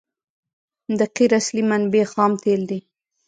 [0.97, 2.79] د قیر اصلي منبع خام تیل دي